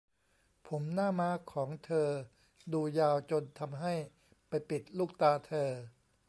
[0.67, 2.09] ผมหน้าม้าของเธอ
[2.73, 3.93] ดูยาวจนทำให้
[4.47, 5.69] ไปปิดลูกตาเธอ